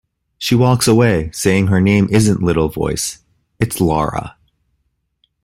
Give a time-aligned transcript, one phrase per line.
[0.39, 3.19] She walks away saying her name isn't Little Voice,
[3.59, 4.35] it's Laura.